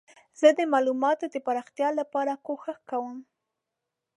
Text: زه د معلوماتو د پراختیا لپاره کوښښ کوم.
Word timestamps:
زه 0.39 0.47
د 0.57 0.59
معلوماتو 0.71 1.25
د 1.33 1.35
پراختیا 1.45 1.89
لپاره 1.99 2.33
کوښښ 2.45 2.77
کوم. 2.89 3.17